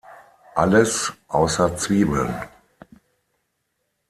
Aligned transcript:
Alles, 0.55 1.13
ausser 1.27 1.77
Zwiebeln. 1.77 2.33